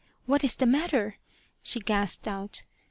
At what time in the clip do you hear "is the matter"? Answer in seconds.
0.43-1.19